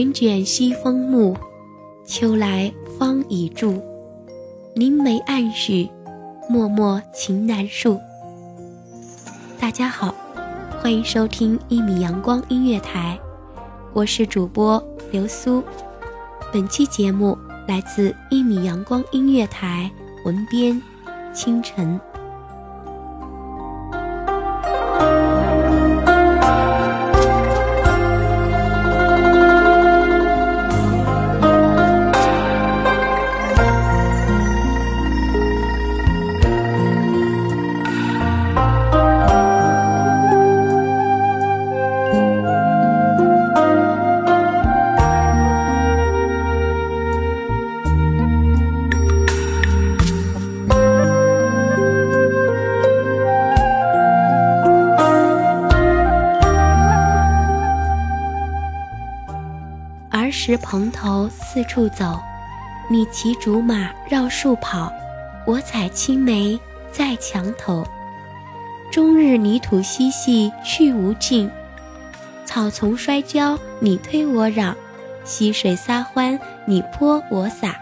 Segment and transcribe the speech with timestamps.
[0.00, 1.36] 帘卷西风暮，
[2.06, 3.82] 秋来芳已住。
[4.74, 5.90] 凝眉暗许，
[6.48, 8.00] 脉脉情难述。
[9.58, 10.14] 大家好，
[10.80, 13.20] 欢迎收听一米阳光音乐台，
[13.92, 15.62] 我是主播刘苏。
[16.50, 17.36] 本期节目
[17.68, 19.90] 来自一米阳光音乐台，
[20.24, 20.80] 文编
[21.34, 22.00] 清晨。
[60.50, 62.20] 儿时蓬头四处走，
[62.88, 64.92] 你骑竹马绕树跑，
[65.46, 66.58] 我采青梅
[66.90, 67.86] 在墙头。
[68.90, 71.48] 终日泥土嬉戏去无尽，
[72.44, 74.76] 草丛摔跤你推我嚷，
[75.24, 76.36] 溪水撒欢
[76.66, 77.76] 你泼我洒，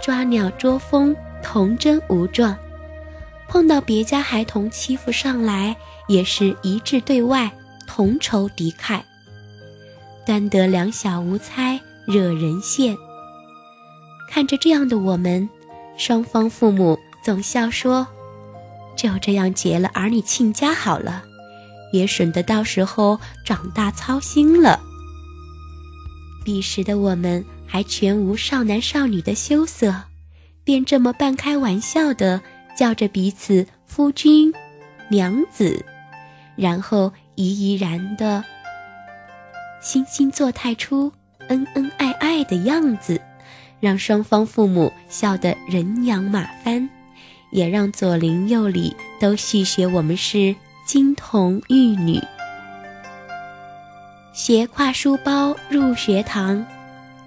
[0.00, 2.56] 抓鸟捉蜂童真无状。
[3.48, 5.76] 碰到别家孩童欺负上来，
[6.08, 7.50] 也是一致对外，
[7.86, 8.98] 同仇敌忾。
[10.24, 12.96] 端得两小无猜，惹人羡。
[14.30, 15.48] 看着这样的我们，
[15.96, 18.06] 双方父母总笑说
[18.96, 21.22] ：“就这样结了儿女亲家好了，
[21.92, 24.80] 也省得到时候长大操心了。”
[26.44, 29.94] 彼时的我们还全无少男少女的羞涩，
[30.64, 32.40] 便这么半开玩笑的
[32.76, 34.52] 叫着彼此夫君、
[35.10, 35.84] 娘子，
[36.56, 38.42] 然后怡怡然的。
[39.82, 41.12] 惺惺作态出
[41.48, 43.20] 恩恩爱爱的样子，
[43.80, 46.88] 让双方父母笑得人仰马翻，
[47.50, 50.54] 也让左邻右里都戏谑我们是
[50.86, 52.20] 金童玉女。
[54.32, 56.64] 斜挎书包入学堂，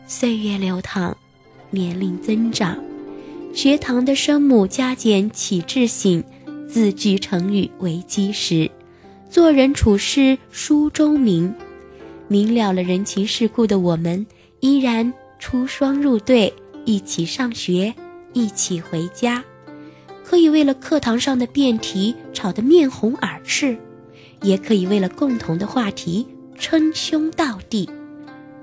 [0.08, 1.14] 岁月流淌，
[1.70, 2.78] 年龄增长，
[3.54, 6.24] 学堂的声母加减起至醒，
[6.70, 8.72] 字句成语为基石，
[9.30, 11.54] 做人处事书中明。
[12.28, 14.26] 明了了人情世故的我们，
[14.60, 16.52] 依然出双入对，
[16.86, 17.94] 一起上学，
[18.34, 19.44] 一起回家，
[20.24, 23.78] 可以为了课堂上的辩题吵得面红耳赤，
[24.42, 26.26] 也可以为了共同的话题
[26.58, 27.88] 称兄道弟。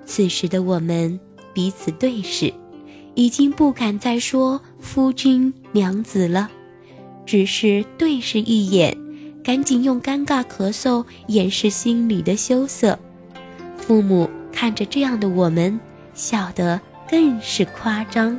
[0.05, 1.19] 此时的我们
[1.55, 2.53] 彼此对视，
[3.15, 6.51] 已经不敢再说夫君娘子了，
[7.25, 8.99] 只是对视一眼，
[9.45, 12.99] 赶紧用尴尬咳嗽掩饰心里的羞涩。
[13.83, 15.79] 父母看着这样的我们，
[16.15, 16.81] 笑得
[17.11, 18.39] 更是夸张。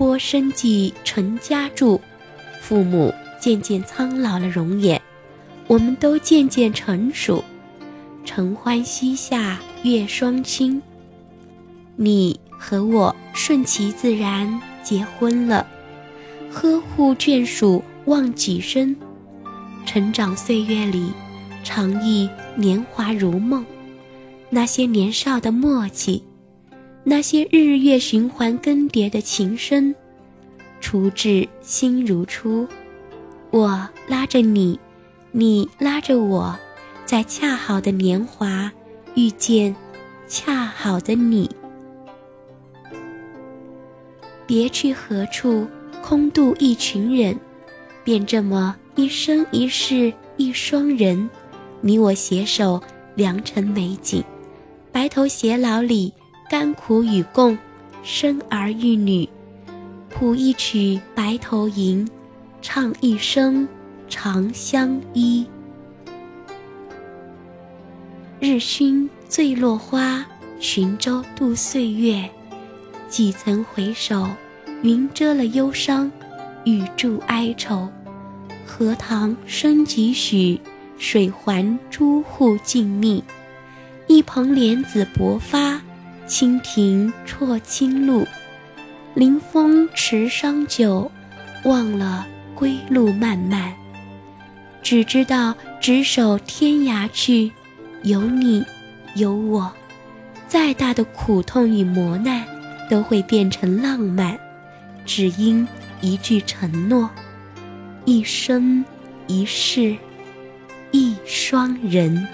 [0.00, 2.00] 波生计成家住，
[2.62, 4.98] 父母渐渐苍老了容颜，
[5.66, 7.44] 我们都渐渐成熟。
[8.24, 10.80] 承欢膝下月双清，
[11.96, 15.66] 你和我顺其自然结婚了，
[16.50, 18.96] 呵护眷属忘几生，
[19.84, 21.12] 成长岁月里，
[21.62, 23.62] 常忆年华如梦，
[24.48, 26.24] 那些年少的默契，
[27.02, 29.94] 那些日月循环更迭的情深，
[30.80, 32.68] 初至心如初，
[33.50, 34.78] 我拉着你，
[35.32, 36.58] 你拉着我。
[37.06, 38.70] 在恰好的年华
[39.16, 39.74] 遇见
[40.28, 41.50] 恰好的你，
[44.46, 45.66] 别去何处
[46.04, 47.36] 空度一群人，
[48.04, 51.28] 便这么一生一世一双人，
[51.80, 52.80] 你我携手
[53.16, 54.22] 良辰美景，
[54.92, 56.14] 白头偕老里
[56.50, 57.56] 甘苦与共，
[58.02, 59.28] 生儿育女，
[60.08, 62.10] 谱一曲白头吟，
[62.60, 63.68] 唱一生
[64.08, 65.46] 长相依。
[68.40, 70.26] 日熏醉落花，
[70.58, 72.28] 寻舟度岁月。
[73.08, 74.28] 几曾回首，
[74.82, 76.10] 云遮了忧伤，
[76.64, 77.88] 雨助哀愁。
[78.66, 80.60] 荷塘生几许，
[80.98, 83.22] 水环朱户静谧。
[84.08, 85.80] 一蓬莲子薄发，
[86.30, 88.24] 蜻蜓啜清露。
[89.14, 91.10] 临风持觞酒，
[91.64, 92.24] 忘了
[92.54, 93.74] 归路漫漫。
[94.80, 97.50] 只知道执手天涯去。
[98.02, 98.64] 有你，
[99.16, 99.70] 有我，
[100.46, 102.46] 再大的苦痛与磨难，
[102.88, 104.38] 都会变成浪漫，
[105.04, 105.66] 只因
[106.00, 107.10] 一句承诺，
[108.06, 108.82] 一生
[109.26, 109.96] 一世，
[110.92, 112.26] 一双人。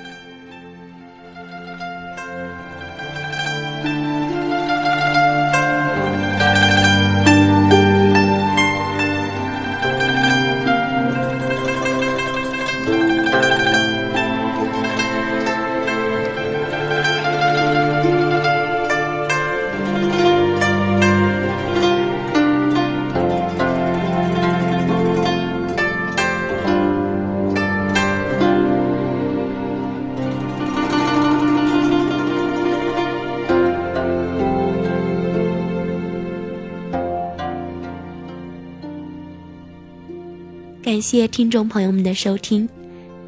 [40.96, 42.66] 感谢听众朋友们的收听，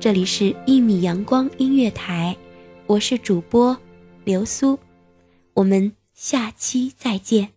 [0.01, 2.35] 这里是《一米阳光音乐台》，
[2.87, 3.77] 我是主播
[4.25, 4.79] 流苏，
[5.53, 7.51] 我们下期再见。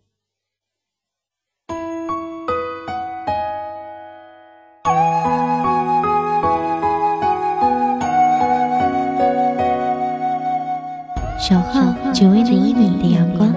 [11.38, 13.50] 守候只为那一米的阳光，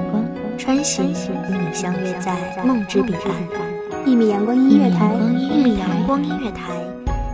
[0.58, 3.65] 穿行与你相约在梦之彼岸。
[4.06, 6.74] 一米阳光音乐台，一米阳光音乐台，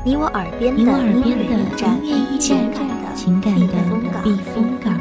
[0.05, 1.57] 你我耳边的音乐
[2.01, 2.57] 驿站，
[3.13, 3.73] 情感的
[4.23, 5.00] 避风港。